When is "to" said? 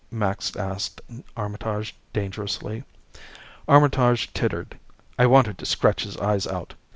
5.59-5.65